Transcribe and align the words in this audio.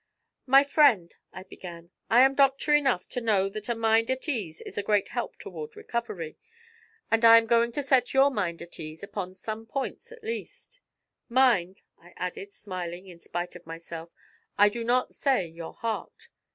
'My 0.47 0.63
friend,' 0.63 1.13
I 1.31 1.43
began, 1.43 1.91
'I 2.09 2.21
am 2.21 2.33
doctor 2.33 2.73
enough 2.73 3.07
to 3.09 3.21
know 3.21 3.49
that 3.49 3.69
a 3.69 3.75
mind 3.75 4.09
at 4.09 4.27
ease 4.27 4.59
is 4.61 4.75
a 4.75 4.81
great 4.81 5.09
help 5.09 5.37
toward 5.37 5.75
recovery, 5.75 6.37
and 7.11 7.23
I 7.23 7.37
am 7.37 7.45
going 7.45 7.71
to 7.73 7.83
set 7.83 8.11
your 8.11 8.31
mind 8.31 8.63
at 8.63 8.79
ease 8.79 9.03
upon 9.03 9.35
some 9.35 9.67
points 9.67 10.11
at 10.11 10.23
least. 10.23 10.81
Mind,' 11.29 11.83
I 12.01 12.15
added, 12.17 12.51
smiling 12.51 13.05
in 13.05 13.19
spite 13.19 13.55
of 13.55 13.67
myself, 13.67 14.09
'I 14.57 14.69
do 14.69 14.83
not 14.83 15.13
say 15.13 15.45
your 15.45 15.75
heart. 15.75 16.29